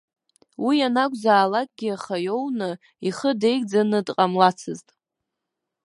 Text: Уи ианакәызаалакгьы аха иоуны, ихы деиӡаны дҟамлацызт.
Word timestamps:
Уи 0.65 0.75
ианакәызаалакгьы 0.81 1.89
аха 1.97 2.15
иоуны, 2.27 2.69
ихы 3.07 3.31
деиӡаны 3.41 3.99
дҟамлацызт. 4.07 4.87